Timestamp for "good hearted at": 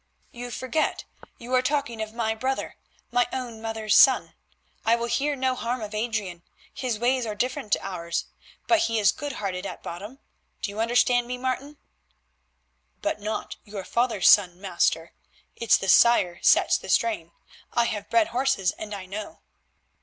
9.11-9.83